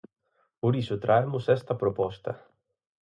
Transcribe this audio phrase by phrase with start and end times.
[0.61, 2.31] Por iso traemos esta proposta.